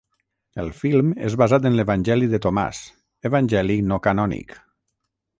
El 0.61 0.69
film 0.77 1.09
és 1.25 1.35
basat 1.41 1.67
en 1.69 1.75
l'Evangeli 1.79 2.29
de 2.31 2.39
Tomàs, 2.45 2.79
evangeli 3.31 3.77
no 3.91 3.99
canònic. 4.09 4.57